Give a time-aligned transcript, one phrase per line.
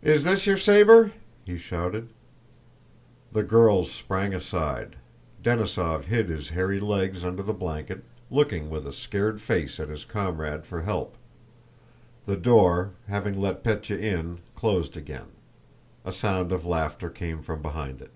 [0.00, 1.10] "Is this your saber?"
[1.44, 2.10] he shouted.
[3.32, 4.94] The girls sprang aside.
[5.42, 10.04] Denísov hid his hairy legs under the blanket, looking with a scared face at his
[10.04, 11.16] comrade for help.
[12.26, 15.32] The door, having let Pétya in, closed again.
[16.04, 18.12] A sound of laughter came from behind it.